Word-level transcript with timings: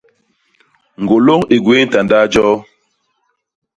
Ñgôlôñ 1.03 1.41
i 1.55 1.57
gwéé 1.65 1.81
ntandaa 1.87 2.25
joo. 2.33 2.55